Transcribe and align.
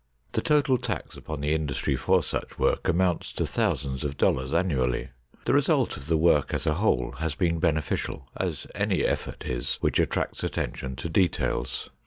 The 0.31 0.41
total 0.41 0.79
tax 0.79 1.15
upon 1.15 1.41
the 1.41 1.53
industry 1.53 1.95
for 1.95 2.23
such 2.23 2.57
work 2.57 2.87
amounts 2.87 3.31
to 3.33 3.45
thousands 3.45 4.03
of 4.03 4.17
dollars 4.17 4.51
annually. 4.51 5.09
The 5.45 5.53
result 5.53 5.95
of 5.95 6.07
the 6.07 6.17
work 6.17 6.55
as 6.55 6.65
a 6.65 6.73
whole 6.73 7.11
has 7.19 7.35
been 7.35 7.59
beneficial, 7.59 8.27
as 8.35 8.65
any 8.73 9.03
effort 9.05 9.43
is 9.45 9.75
which 9.79 9.99
attracts 9.99 10.43
attention 10.43 10.95
to 10.95 11.07
details. 11.07 11.91